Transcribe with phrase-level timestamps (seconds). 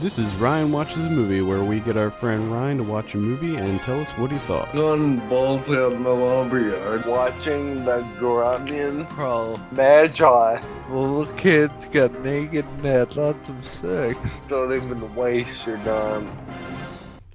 [0.00, 3.18] This is Ryan Watches a Movie, where we get our friend Ryan to watch a
[3.18, 4.72] movie and tell us what he thought.
[4.72, 7.04] Going balls out in the lumberyard.
[7.04, 9.60] watching the Grunion Crawl.
[9.72, 10.58] Magi.
[10.88, 14.18] Little kids got naked and had lots of sex.
[14.48, 16.34] Don't even waste your time.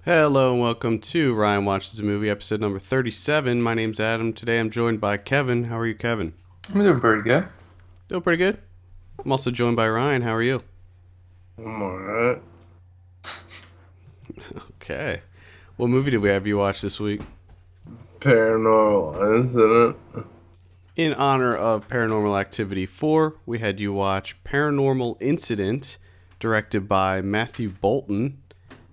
[0.03, 3.61] Hello and welcome to Ryan Watches a Movie, episode number 37.
[3.61, 4.33] My name's Adam.
[4.33, 5.65] Today I'm joined by Kevin.
[5.65, 6.33] How are you, Kevin?
[6.73, 7.47] I'm doing pretty good.
[8.07, 8.57] Doing pretty good.
[9.23, 10.23] I'm also joined by Ryan.
[10.23, 10.63] How are you?
[11.59, 12.41] I'm alright.
[14.85, 15.21] Okay.
[15.77, 17.19] What movie did we have you watch this week?
[18.19, 19.97] Paranormal incident.
[20.95, 25.97] In honor of Paranormal Activity 4, we had you watch Paranormal Incident,
[26.39, 28.43] directed by Matthew Bolton.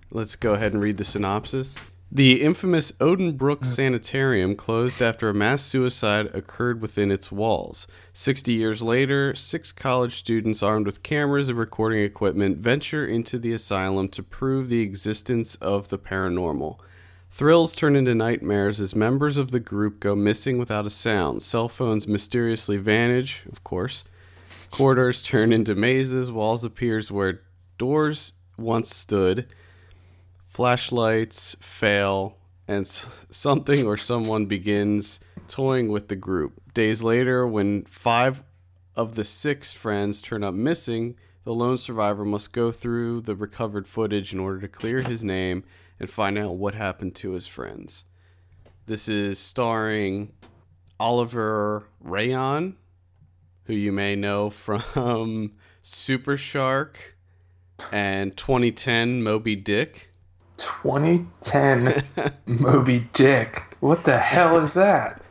[0.09, 1.75] Let's go ahead and read the synopsis.
[2.15, 7.87] The infamous Odenbrook Sanitarium closed after a mass suicide occurred within its walls.
[8.13, 13.51] 60 years later, six college students armed with cameras and recording equipment venture into the
[13.51, 16.77] asylum to prove the existence of the paranormal.
[17.31, 21.41] Thrills turn into nightmares as members of the group go missing without a sound.
[21.41, 24.03] Cell phones mysteriously vanish, of course.
[24.69, 26.31] Corridors turn into mazes.
[26.31, 27.41] Walls appear where
[27.79, 29.47] doors once stood.
[30.53, 32.37] Flashlights fail,
[32.67, 32.85] and
[33.31, 36.61] something or someone begins toying with the group.
[36.75, 38.43] Days later, when five
[38.95, 43.87] of the six friends turn up missing, the lone survivor must go through the recovered
[43.87, 45.63] footage in order to clear his name
[45.99, 48.05] and find out what happened to his friends.
[48.85, 50.33] This is starring
[50.99, 52.77] Oliver Rayon,
[53.63, 57.17] who you may know from Super Shark
[57.91, 60.11] and 2010 Moby Dick.
[60.57, 62.03] 2010
[62.45, 63.63] Moby Dick.
[63.79, 65.21] What the hell is that?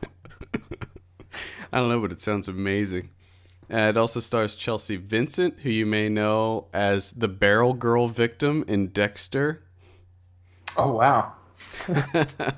[1.73, 3.11] I don't know, but it sounds amazing.
[3.73, 8.65] Uh, it also stars Chelsea Vincent, who you may know as the Barrel Girl victim
[8.69, 9.63] in Dexter.
[10.77, 11.33] Oh wow.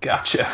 [0.00, 0.48] gotcha.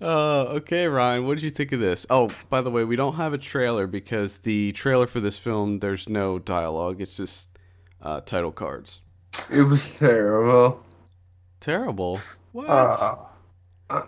[0.00, 2.06] Uh, okay, Ryan, what did you think of this?
[2.08, 5.80] Oh, by the way, we don't have a trailer because the trailer for this film,
[5.80, 7.00] there's no dialogue.
[7.00, 7.58] It's just
[8.00, 9.00] uh, title cards.
[9.50, 10.82] It was terrible.
[11.60, 12.20] Terrible.
[12.52, 12.68] What?
[13.88, 14.02] Uh,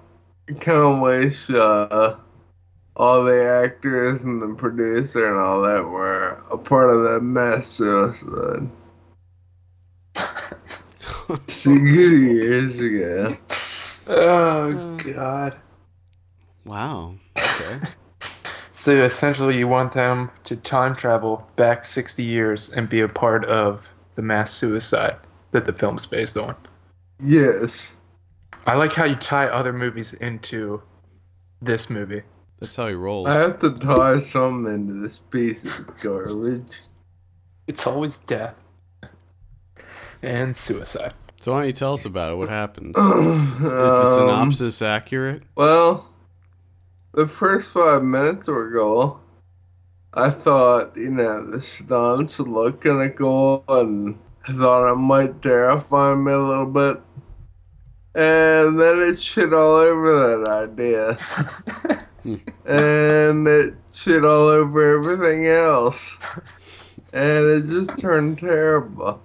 [0.60, 2.16] Can't waste uh,
[2.96, 7.68] all the actors and the producer and all that were a part of that mass
[7.68, 8.68] suicide.
[11.48, 13.36] Six years ago.
[14.06, 15.56] oh god.
[16.64, 17.14] wow.
[17.36, 17.80] Okay.
[18.70, 23.44] So essentially you want them to time travel back 60 years and be a part
[23.46, 25.16] of the mass suicide
[25.52, 26.56] that the film's based on.
[27.20, 27.94] Yes.
[28.66, 30.82] I like how you tie other movies into
[31.60, 32.22] this movie.
[32.60, 33.28] That's how he rolls.
[33.28, 36.80] I have to tie something into this piece of garbage.
[37.66, 38.54] It's always death
[40.22, 41.14] and suicide.
[41.40, 42.36] So why don't you tell us about it?
[42.36, 42.96] What happens?
[42.96, 45.42] Um, Is the synopsis accurate?
[45.54, 46.08] Well,
[47.12, 49.20] the first five minutes were cool.
[50.16, 54.16] I thought, you know, the stunts looked kind of cool, and
[54.46, 57.00] I thought it might terrify me a little bit.
[58.14, 61.18] And then it shit all over that idea.
[62.64, 66.16] and it shit all over everything else.
[67.12, 69.20] And it just turned terrible.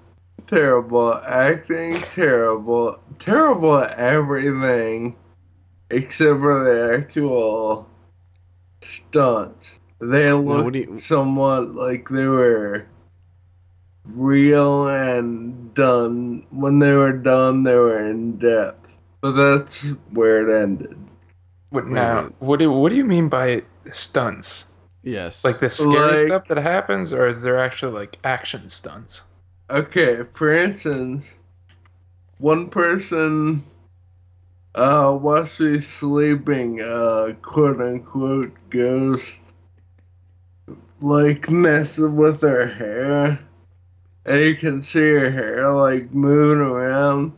[0.48, 5.16] Terrible acting, terrible, terrible at everything
[5.92, 7.88] except for the actual
[8.82, 9.79] stunts.
[10.00, 12.86] They looked you- somewhat like they were
[14.06, 16.46] real and done.
[16.52, 18.88] When they were done, they were in depth.
[19.22, 20.98] But that's where it ended.
[21.70, 22.32] What now?
[22.40, 24.68] What do what do you mean by stunts?
[25.04, 25.44] Yes.
[25.44, 29.24] Like the scary Like- stuff that happens, or is there actually like action stunts?
[29.70, 31.34] Okay, for instance,
[32.38, 33.64] one person
[34.74, 39.42] uh while she's sleeping, uh quote unquote ghost
[41.02, 43.40] like messing with her hair.
[44.26, 47.34] And you can see her hair like moving around.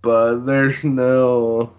[0.00, 1.72] But there's no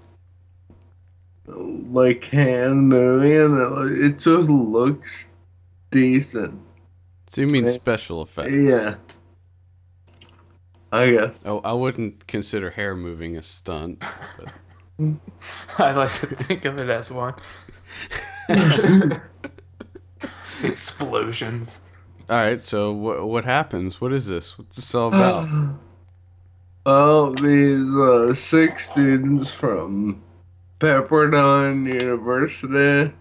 [1.45, 3.57] like hand moving.
[3.57, 5.27] It, it just looks
[5.91, 6.59] decent.
[7.29, 8.51] So you mean special effects?
[8.51, 8.95] Yeah.
[10.91, 11.47] I guess.
[11.47, 14.03] Oh, I wouldn't consider hair moving a stunt.
[14.37, 14.51] But
[15.79, 17.33] I like to think of it as one.
[20.69, 21.79] Explosions.
[22.29, 22.61] all right.
[22.61, 23.99] So what what happens?
[24.01, 24.57] What is this?
[24.57, 25.47] What's this all about?
[26.85, 30.21] Well, these uh, six students from
[30.81, 33.13] Pepperdine University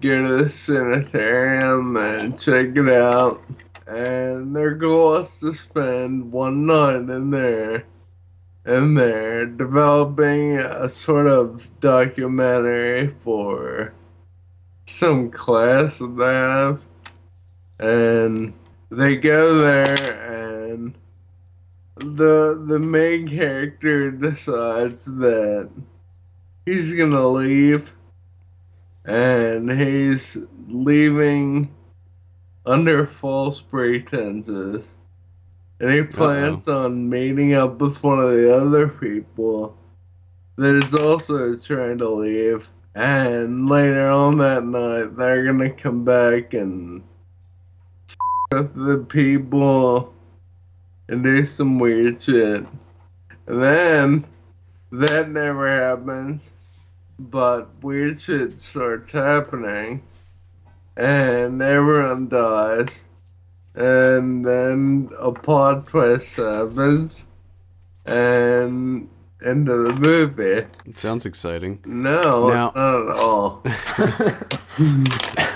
[0.00, 3.40] go to the sanitarium and check it out.
[3.86, 7.84] and their goal is to spend one night in there.
[8.64, 13.94] And they're developing a sort of documentary for
[14.86, 16.80] some class that they have.
[17.78, 18.54] And
[18.90, 20.94] they go there and
[21.96, 25.70] the the main character decides that
[26.66, 27.92] he's gonna leave
[29.04, 30.36] and he's
[30.68, 31.72] leaving
[32.66, 34.88] under false pretenses
[35.80, 39.76] and he plans on meeting up with one of the other people
[40.56, 46.54] that is also trying to leave and later on that night they're gonna come back
[46.54, 47.02] and
[48.52, 50.14] with the people
[51.08, 52.64] and do some weird shit.
[53.46, 54.24] And then
[54.92, 56.50] that never happens,
[57.18, 60.02] but weird shit starts happening,
[60.96, 63.04] and everyone dies.
[63.74, 67.24] And then a plot twist happens,
[68.06, 69.08] and
[69.44, 70.66] into the movie.
[70.86, 71.80] It sounds exciting.
[71.84, 73.60] No, Now- not at all.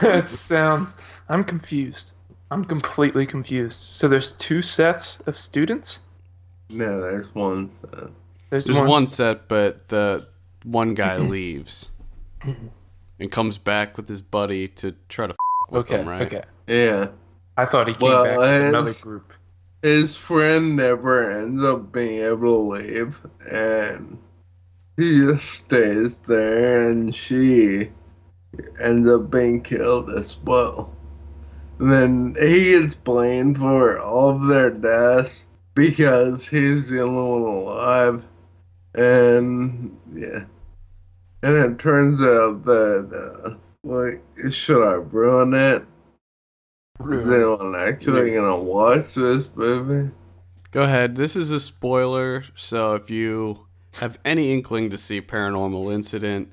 [0.03, 0.95] that sounds.
[1.29, 2.13] I'm confused.
[2.51, 3.83] I'm completely confused.
[3.83, 6.01] So there's two sets of students.
[6.71, 7.71] No, there's one.
[7.81, 8.11] set.
[8.51, 10.27] There's, There's one one set, but the
[10.65, 11.91] one guy leaves
[13.19, 15.99] and comes back with his buddy to try to f- with Okay.
[16.01, 16.23] him, right?
[16.23, 16.43] Okay.
[16.67, 17.09] Yeah.
[17.57, 19.33] I thought he came Well, back with another group.
[19.83, 23.21] His friend never ends up being able to leave
[23.51, 24.19] and
[24.97, 27.91] he just stays there and she
[28.83, 30.93] ends up being killed as well.
[31.79, 35.45] Then he gets blamed for all of their deaths
[35.75, 38.25] because he's the only one alive.
[38.95, 40.45] And yeah.
[41.43, 43.09] And it turns out that
[43.47, 43.55] uh
[43.85, 45.85] like should I ruin it?
[47.07, 50.11] Is anyone actually gonna watch this movie?
[50.71, 51.17] Go ahead.
[51.17, 56.53] This is a spoiler, so if you have any inkling to see Paranormal Incident,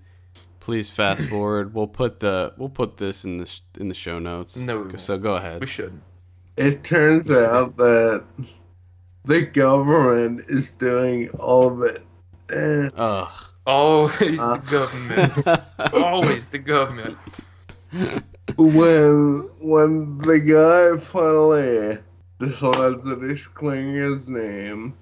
[0.60, 1.74] please fast forward.
[1.74, 4.56] We'll put the we'll put this in the sh- in the show notes.
[4.56, 5.62] No, we So go ahead.
[5.62, 6.00] We should.
[6.58, 8.24] It turns out that
[9.26, 12.04] the government is doing all of it.
[12.50, 13.30] And Ugh.
[13.66, 14.58] Always Uh.
[14.58, 15.64] the government.
[15.94, 17.18] Always the government.
[18.58, 21.98] when when the guy finally
[22.40, 24.96] decides that he's clearing his name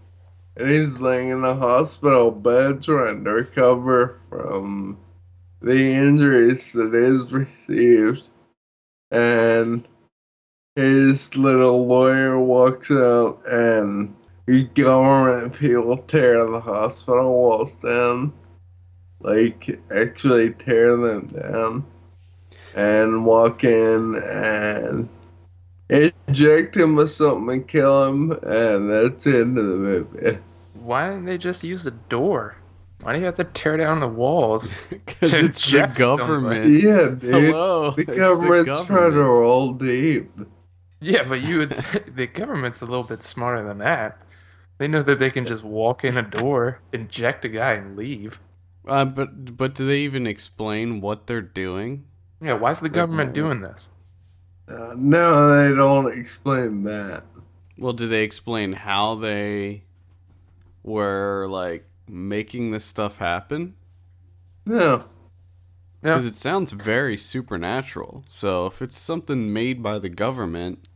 [0.55, 4.97] and he's laying in a hospital bed trying to recover from
[5.61, 8.29] the injuries that he's received
[9.11, 9.87] and
[10.75, 14.15] his little lawyer walks out and
[14.73, 18.33] government people tear the hospital walls down.
[19.19, 21.85] Like actually tear them down
[22.75, 25.09] and walk in and
[25.89, 30.37] inject him with something and kill him, and that's the end of the movie.
[30.73, 32.57] Why didn't they just use the door?
[33.01, 34.73] Why do you have to tear down the walls?
[34.89, 36.65] Because To it's the inject government.
[36.65, 37.23] Yeah, dude.
[37.23, 37.91] Hello.
[37.91, 39.17] The it's government's trying to government.
[39.17, 40.31] roll deep.
[41.01, 41.65] Yeah, but you
[42.07, 44.21] the government's a little bit smarter than that.
[44.77, 48.39] They know that they can just walk in a door, inject a guy, and leave.
[48.87, 52.05] Uh, but but do they even explain what they're doing?
[52.43, 53.89] Yeah, why is the government doing this?
[54.67, 57.23] Uh, no, they don't explain that.
[57.77, 59.83] Well, do they explain how they
[60.83, 63.75] were like making this stuff happen?
[64.65, 65.05] No.
[66.03, 66.15] Yeah.
[66.15, 68.25] Because it sounds very supernatural.
[68.27, 70.87] So if it's something made by the government,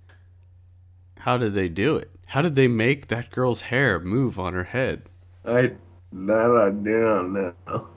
[1.19, 2.11] how did they do it?
[2.27, 5.03] How did they make that girl's hair move on her head?
[5.45, 5.71] I
[6.11, 7.87] that I do not know.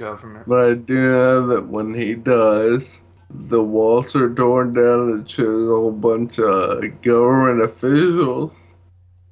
[0.00, 0.48] Government.
[0.48, 5.30] But I do know that when he does, the walls are torn down and it
[5.30, 8.52] shows a whole bunch of government officials.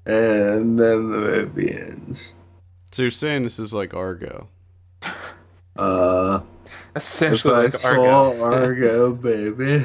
[0.04, 2.36] And then the movie ends.
[2.92, 4.48] So you're saying this is like Argo?
[5.76, 9.84] Uh, if Essentially I like saw Argo, Argo, baby.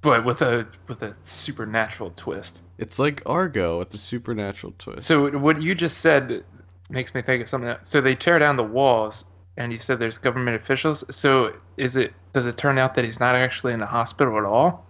[0.00, 2.62] but with a with a supernatural twist.
[2.78, 5.06] It's like Argo with a supernatural twist.
[5.06, 6.44] So what you just said
[6.88, 7.70] makes me think of something.
[7.70, 7.88] Else.
[7.88, 9.24] So they tear down the walls,
[9.60, 11.04] and you said there's government officials.
[11.14, 12.14] So is it?
[12.32, 14.86] Does it turn out that he's not actually in the hospital at all?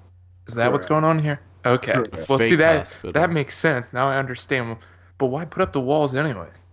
[0.47, 1.41] Is that what's going on here?
[1.67, 1.93] Okay.
[1.93, 2.29] Correct.
[2.29, 3.13] Well, see that hospital.
[3.13, 3.93] that makes sense.
[3.93, 4.77] Now I understand.
[5.19, 6.67] But why put up the walls anyways?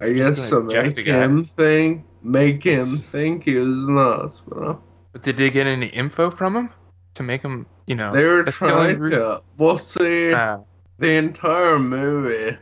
[0.00, 4.16] I guess to gonna inject make him think, make him think he was in the
[4.16, 4.82] hospital.
[5.12, 6.70] But did they get any info from him
[7.14, 7.66] to make him?
[7.86, 9.40] You know, They were that's the trying to.
[9.56, 10.32] We'll see.
[10.34, 10.58] Ah,
[10.98, 12.58] the entire movie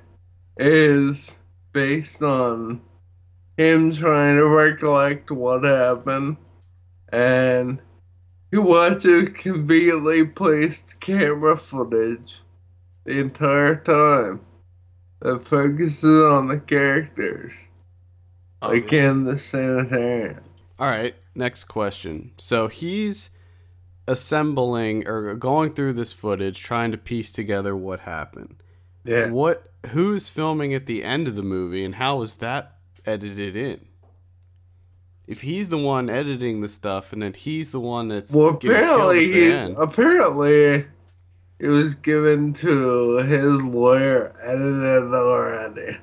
[0.59, 1.39] is
[1.73, 2.83] based on
[3.61, 6.39] him trying to recollect what happened
[7.13, 7.81] and
[8.51, 12.41] He watches conveniently placed camera footage
[13.05, 14.41] the entire time
[15.21, 17.53] that focuses on the characters,
[18.61, 20.41] like in the sanitarium.
[20.81, 22.33] All right, next question.
[22.39, 23.31] So he's
[24.09, 28.63] assembling or going through this footage, trying to piece together what happened.
[29.05, 29.31] Yeah.
[29.31, 29.67] What?
[29.91, 33.87] Who's filming at the end of the movie, and how was that edited in?
[35.27, 39.27] If he's the one editing the stuff, and then he's the one that's Well, apparently
[39.27, 39.77] at the he's end.
[39.79, 40.87] apparently
[41.59, 45.99] it was given to his lawyer, edited already.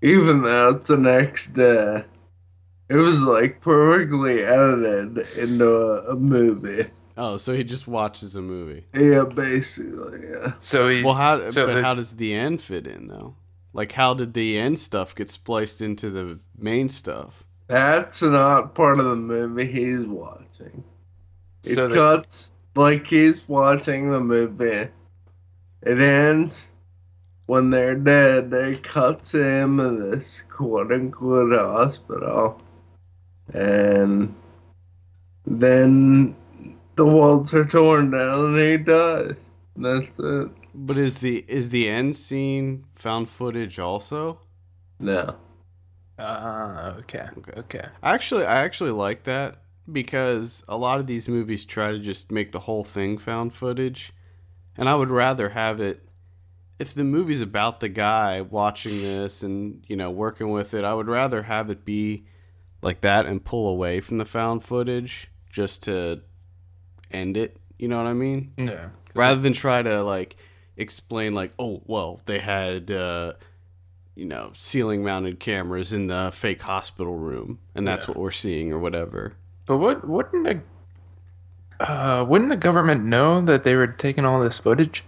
[0.00, 2.04] Even though it's the next day,
[2.88, 6.86] it was like perfectly edited into a, a movie.
[7.18, 8.84] Oh, so he just watches a movie.
[8.94, 10.18] Yeah, basically.
[10.30, 10.52] Yeah.
[10.58, 11.48] So he, Well, how?
[11.48, 13.34] so but the- how does the end fit in though?
[13.76, 17.44] Like, how did the end stuff get spliced into the main stuff?
[17.68, 20.82] That's not part of the movie he's watching.
[21.62, 24.88] It So the- cuts like he's watching the movie.
[25.82, 26.68] It ends
[27.44, 28.50] when they're dead.
[28.50, 32.58] It cuts him in this quote unquote hospital.
[33.52, 34.34] And
[35.44, 36.34] then
[36.96, 39.34] the walls are torn down and he dies.
[39.76, 40.50] That's it.
[40.78, 44.40] But is the is the end scene found footage also?
[44.98, 45.36] No.
[46.18, 47.52] Ah, okay, Okay.
[47.60, 47.84] okay.
[48.02, 49.56] Actually, I actually like that
[49.90, 54.12] because a lot of these movies try to just make the whole thing found footage,
[54.76, 56.02] and I would rather have it.
[56.78, 60.94] If the movie's about the guy watching this and you know working with it, I
[60.94, 62.24] would rather have it be
[62.82, 66.20] like that and pull away from the found footage just to
[67.10, 67.56] end it.
[67.78, 68.52] You know what I mean?
[68.56, 68.88] Yeah.
[69.14, 70.36] rather than try to like
[70.76, 73.32] explain like oh well they had uh
[74.14, 78.12] you know ceiling mounted cameras in the fake hospital room and that's Yeah.
[78.12, 79.34] what we're seeing or whatever
[79.66, 80.60] But what wouldn't the
[81.78, 85.04] uh, wouldn't the government know that they were taking all this footage?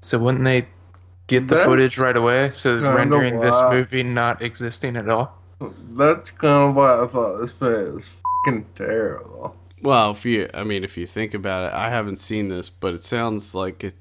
[0.00, 0.68] So wouldn't they
[1.26, 2.48] get the That's footage right away?
[2.48, 5.38] So rendering this movie not existing at all.
[5.60, 8.08] That's kind of why I thought this movie was
[8.44, 9.54] fucking terrible.
[9.82, 12.94] well if you i mean if you think about it i haven't seen this but
[12.94, 13.94] it sounds like it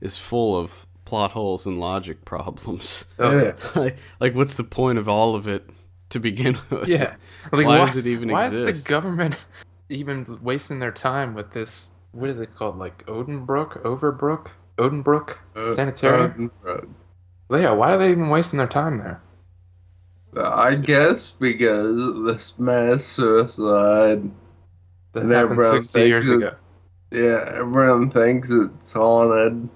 [0.00, 3.52] is full of plot holes and logic problems Oh, yeah.
[3.80, 5.68] like, like what's the point of all of it
[6.10, 7.14] to begin with Yeah.
[7.52, 8.52] Like, Why does it even why is
[8.84, 9.36] the government
[9.88, 11.90] even wasting their time with this?
[12.12, 12.78] What is it called?
[12.78, 16.50] Like Odenbrook, Overbrook, Odenbrook Uh, Sanitarium?
[16.66, 16.78] uh,
[17.56, 17.72] yeah.
[17.72, 19.20] Why are they even wasting their time there?
[20.36, 24.30] I guess because this mass suicide.
[25.12, 26.56] That happened everyone sixty years thinks ago.
[27.12, 29.68] Yeah, everyone thinks it's haunted.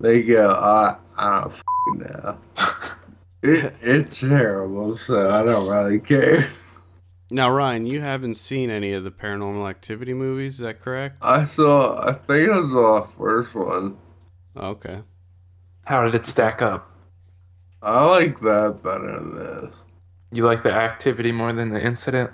[0.00, 2.38] They go, I, I don't fucking know.
[3.42, 6.46] It, it's terrible, so I don't really care.
[7.30, 11.46] now ryan you haven't seen any of the paranormal activity movies is that correct I
[11.46, 13.96] saw, I think I saw the first one.
[14.54, 15.00] okay
[15.86, 16.90] How did it stack up?
[17.80, 19.74] I like that better than this.
[20.32, 22.30] You like the activity more than the incident?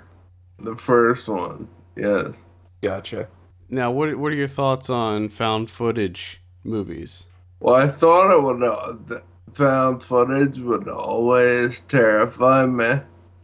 [0.59, 2.35] The first one, yes.
[2.81, 3.29] Gotcha.
[3.69, 7.27] Now, what what are your thoughts on found footage movies?
[7.59, 9.21] Well, I thought it would, uh,
[9.53, 13.01] found footage would always terrify me.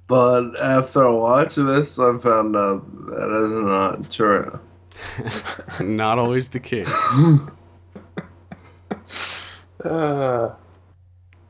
[0.08, 4.60] But after watching this, I found out that is not true.
[5.82, 6.96] Not always the case.
[9.84, 10.56] Uh,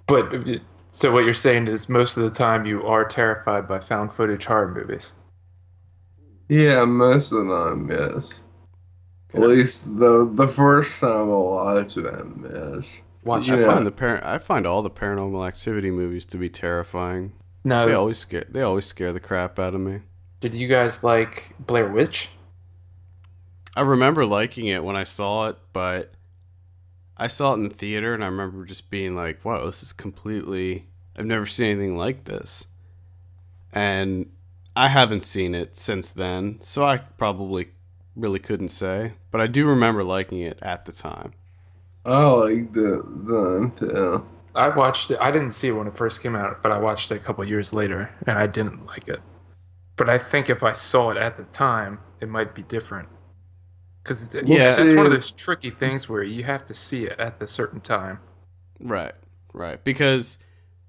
[0.08, 0.58] but uh,
[0.90, 4.46] so what you're saying is most of the time you are terrified by found footage
[4.46, 5.14] horror movies.
[6.50, 8.42] Yeah, most of the time, yes.
[9.34, 12.98] At least the the first time I watched them, yes.
[13.24, 13.66] Watch I Yeah.
[13.66, 17.34] find the par- I find all the paranormal activity movies to be terrifying.
[17.64, 20.02] No, They always scare they always scare the crap out of me.
[20.42, 22.30] did you guys like Blair Witch?
[23.76, 26.14] I remember liking it when I saw it, but
[27.18, 29.94] I saw it in the theater and I remember just being like, "Wow, this is
[29.94, 32.68] completely I've never seen anything like this."
[33.72, 34.28] And
[34.76, 37.70] I haven't seen it since then, so I probably
[38.16, 41.34] really couldn't say, but I do remember liking it at the time.
[42.06, 44.26] I liked it then too.
[44.56, 45.18] I watched it.
[45.20, 47.44] I didn't see it when it first came out, but I watched it a couple
[47.46, 49.22] years later, and I didn't like it.
[49.96, 53.10] But I think if I saw it at the time, it might be different.
[54.04, 54.76] Because it's, Yeah.
[54.78, 57.80] it's one of those tricky things where you have to see it at the certain
[57.80, 58.20] time.
[58.80, 59.14] Right,
[59.54, 59.84] right.
[59.84, 60.38] Because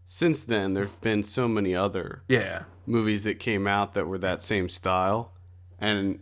[0.05, 2.65] since then, there have been so many other Yeah.
[2.87, 5.33] movies that came out that were that same style,
[5.79, 6.19] and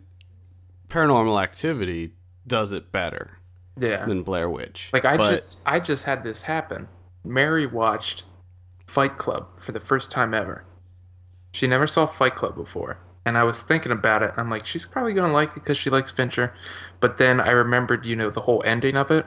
[0.93, 2.11] Paranormal Activity
[2.45, 3.39] does it better
[3.77, 4.05] Yeah.
[4.05, 4.91] than Blair Witch.
[4.93, 6.87] Like I But- just I just had this happen.
[7.23, 8.25] Mary watched
[8.85, 10.63] Fight Club for the first time ever.
[11.51, 12.97] She never saw Fight Club before.
[13.25, 14.33] And I was thinking about it.
[14.37, 16.53] I'm like, she's probably gonna like it because she likes Fincher.
[16.99, 19.25] But then I remembered, you know, the whole ending of it.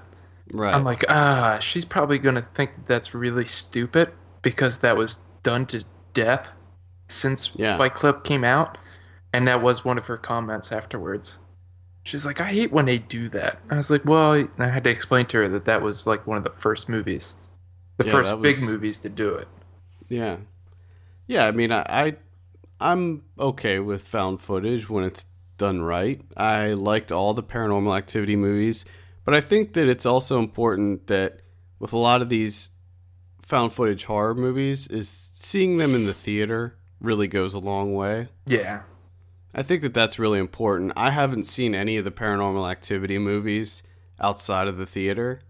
[0.52, 0.72] Right.
[0.74, 5.66] I'm like, ah, she's probably gonna think that that's really stupid because that was done
[5.66, 6.50] to death
[7.08, 7.76] since Yeah.
[7.76, 8.78] Fight Club came out,
[9.32, 11.40] and that was one of her comments afterwards.
[12.06, 13.58] She's like, I hate when they do that.
[13.68, 16.24] I was like, well, and I had to explain to her that that was like
[16.24, 17.34] one of the first movies,
[17.96, 19.48] the Yeah, first that big movies to do it.
[20.08, 20.36] Yeah.
[21.26, 22.16] Yeah, I mean I, I
[22.80, 25.24] I'm okay with found footage when it's
[25.58, 26.20] done right.
[26.36, 28.84] I liked all the paranormal activity movies,
[29.24, 31.40] but I think that it's also important that
[31.80, 32.70] with a lot of these
[33.42, 38.28] found footage horror movies is seeing them in the theater really goes a long way.
[38.46, 38.82] Yeah,
[39.54, 40.92] I think that that's really important.
[40.96, 43.82] I haven't seen any of the paranormal activity movies
[44.20, 45.40] outside of the theater,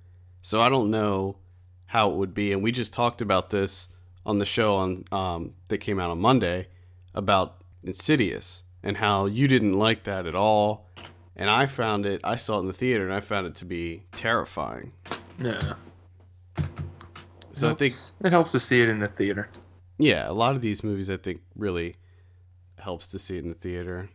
[0.42, 1.38] so I don't know
[1.86, 2.52] how it would be.
[2.52, 3.88] And we just talked about this
[4.24, 6.68] on the show on um, that came out on Monday
[7.14, 10.88] about Insidious and how you didn't like that at all.
[11.36, 12.20] And I found it.
[12.24, 14.92] I saw it in the theater, and I found it to be terrifying.
[15.40, 15.74] yeah.
[17.52, 19.48] So I think, it helps to see it in the theater.
[19.98, 21.96] yeah, a lot of these movies, I think, really
[22.86, 24.08] helps to see it in the theater.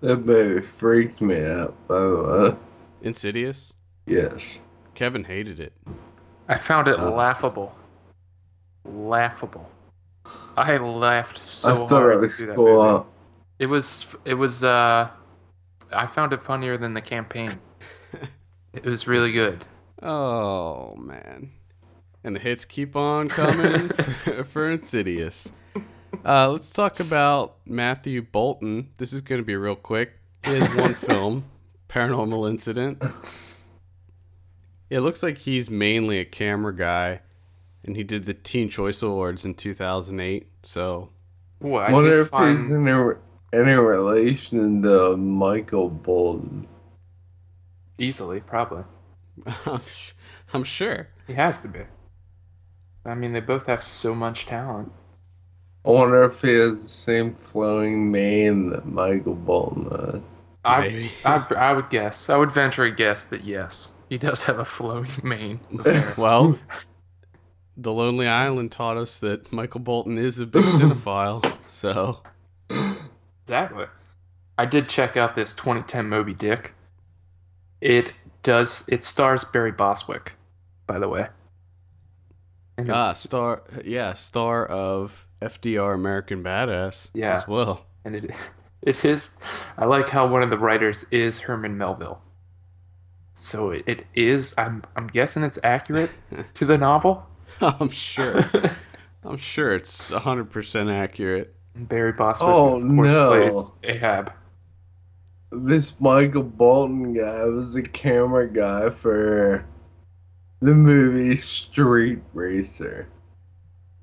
[0.00, 2.56] That movie freaked me out, by the way.
[3.02, 3.72] Insidious.
[4.04, 4.34] Yes.
[4.94, 5.72] Kevin hated it.
[6.48, 7.72] I found it laughable.
[8.84, 9.70] Laughable.
[10.56, 12.92] I laughed so I hard it was that cool.
[12.92, 13.04] movie.
[13.60, 15.08] It was it was uh
[15.92, 17.60] I found it funnier than the campaign.
[18.74, 19.64] it was really good.
[20.02, 21.52] Oh man,
[22.24, 23.88] and the hits keep on coming
[24.24, 25.52] for, for Insidious.
[26.24, 28.90] Uh, let's talk about Matthew Bolton.
[28.98, 30.12] This is going to be real quick.
[30.44, 31.44] He has one film,
[31.88, 33.02] Paranormal Incident.
[34.88, 37.20] It looks like he's mainly a camera guy,
[37.84, 40.48] and he did the Teen Choice Awards in 2008.
[40.62, 41.10] So
[41.64, 43.14] Ooh, I wonder did if he's in any,
[43.52, 46.66] any relation to Michael Bolton.
[47.98, 48.84] easily, probably.
[50.52, 51.08] I'm sure.
[51.26, 51.80] He has to be.
[53.06, 54.92] I mean, they both have so much talent.
[55.84, 60.20] I wonder if he has the same flowing mane that Michael Bolton has.
[60.64, 61.12] I, Maybe.
[61.24, 62.28] I, I would guess.
[62.28, 65.60] I would venture a guess that yes, he does have a flowing mane.
[66.18, 66.58] Well,
[67.76, 71.56] The Lonely Island taught us that Michael Bolton is a big cinephile.
[71.66, 72.20] So
[73.42, 73.86] Exactly.
[74.58, 76.74] I did check out this 2010 Moby Dick.
[77.80, 78.12] It
[78.42, 78.84] does.
[78.88, 80.34] It stars Barry Bostwick,
[80.86, 81.28] by the way.
[82.76, 87.32] And ah, star yeah, star of FDR American Badass Yeah.
[87.36, 87.86] as well.
[88.04, 88.30] and it
[88.82, 89.30] it is.
[89.78, 92.20] I like how one of the writers is Herman Melville.
[93.32, 94.54] So it, it is.
[94.58, 96.10] I'm I'm guessing it's accurate
[96.54, 97.26] to the novel.
[97.60, 98.44] I'm sure.
[99.24, 101.54] I'm sure it's 100% accurate.
[101.76, 103.28] Barry Bostwick, Oh, of course, no.
[103.30, 104.32] plays Ahab.
[105.52, 109.66] This Michael Bolton guy was a camera guy for
[110.60, 113.08] the movie Street Racer.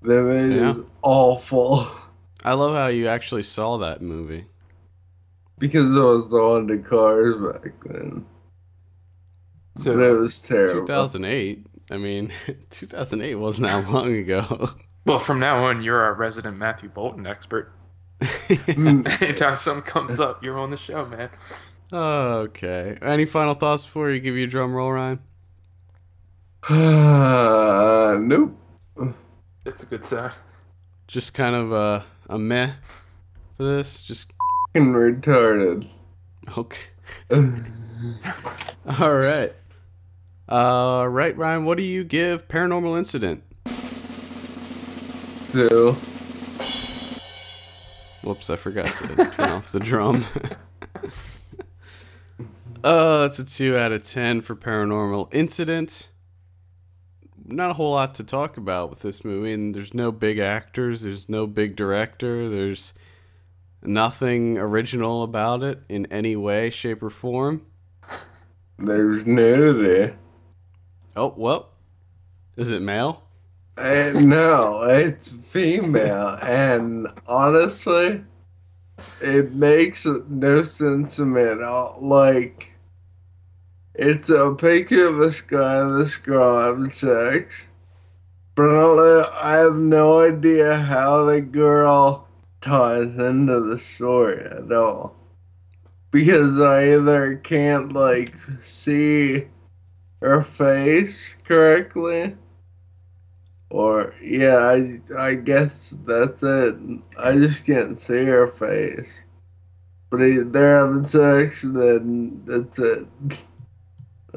[0.04, 0.70] That movie Yeah.
[0.72, 1.88] is awful
[2.44, 4.46] I love how you actually saw that movie.
[5.60, 8.26] because it was on the cars back then.
[9.76, 10.82] So but it was terrible.
[10.88, 11.66] 2008.
[11.92, 12.32] I mean,
[12.70, 14.70] 2008 wasn't that long ago.
[15.06, 17.72] Well, from now on, you're our resident Matthew Bolton expert.
[18.22, 21.30] Mm, Anytime something comes up, you're on the show, man.
[21.94, 22.98] okay.
[23.02, 25.20] Any final thoughts before you give you a drum roll, Ryan?
[28.28, 28.58] nope.
[29.68, 30.32] It's a good sign.
[31.10, 32.72] Just kind of a, a meh
[33.58, 34.02] for this?
[34.02, 34.32] Just
[34.74, 35.90] Fucking retarded.
[36.58, 36.80] okay.
[39.00, 39.54] All right.
[40.48, 43.44] Uh, right, Ryan, what do you give Paranormal Incident?
[45.50, 45.92] so,
[48.24, 50.24] Whoops, I forgot to turn off the drum.
[52.86, 56.08] uh, that's a 2 out of 10 for Paranormal Incident.
[57.50, 61.04] Not a whole lot to talk about with this movie, and there's no big actors,
[61.04, 62.94] there's no big director, there's
[63.82, 67.66] nothing original about it in any way, shape, or form.
[68.78, 70.14] there's nudity.
[71.16, 71.70] Oh, well.
[72.58, 73.24] Is it male?
[73.78, 78.24] Uh, no, it's female, and honestly,
[79.22, 81.98] it makes no sense to me at all.
[82.02, 82.74] Like,
[83.98, 87.68] it's a picture of this guy and this girl having sex,
[88.56, 92.28] but I, I have no idea how the girl
[92.62, 95.16] ties into the story at all.
[96.12, 99.48] Because I either can't, like, see
[100.22, 102.36] her face correctly.
[103.70, 106.76] Or yeah, I I guess that's it.
[107.20, 109.16] I just can't see her face.
[110.10, 113.08] but he, they're having sex, and then that's it.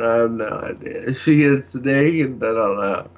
[0.03, 1.09] I have no idea.
[1.11, 3.11] If she gets naked, I don't know.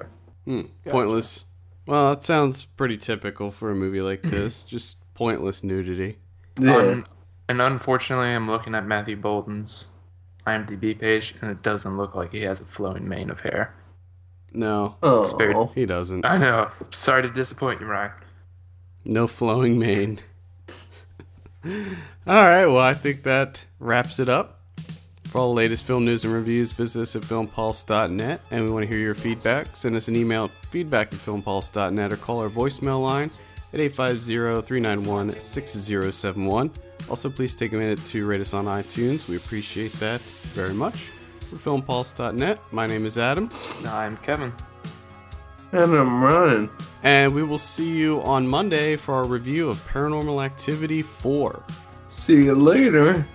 [0.45, 1.45] Hmm, Pointless.
[1.85, 4.63] Well, that sounds pretty typical for a movie like this.
[4.63, 6.17] Just pointless nudity.
[6.59, 6.75] Yeah.
[6.77, 7.05] Um,
[7.49, 9.87] and unfortunately, I'm looking at Matthew Bolton's
[10.47, 13.75] IMDb page, and it doesn't look like he has a flowing mane of hair.
[14.53, 16.25] No, oh, very- he doesn't.
[16.25, 16.69] I know.
[16.91, 18.11] Sorry to disappoint you, Ryan.
[19.03, 20.19] No flowing mane.
[21.65, 21.71] all
[22.27, 24.59] right, well, I think that wraps it up.
[25.33, 28.83] For all the latest film news and reviews, visit us at filmpulse.net, and we want
[28.83, 29.75] to hear your feedback.
[29.75, 33.31] Send us an email at feedback at filmpulse.net or call our voicemail line
[33.73, 36.69] at 850-391-6071.
[37.09, 39.27] Also, please take a minute to rate us on iTunes.
[39.27, 40.21] We appreciate that
[40.53, 40.97] very much.
[41.39, 43.49] For filmpulse.net, my name is Adam,
[43.87, 44.53] I'm Kevin.
[45.71, 46.69] and I'm Ryan.
[47.01, 51.63] and we will see you on Monday for our review of Paranormal Activity 4.
[52.05, 53.25] See you later.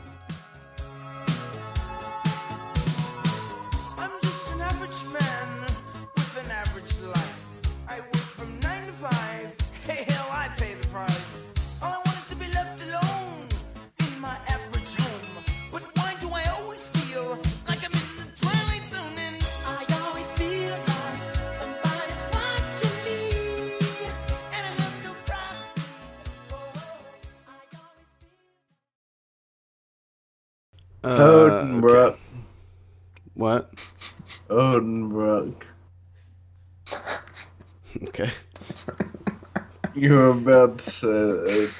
[40.00, 41.74] You about to say.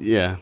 [0.00, 0.36] Yeah.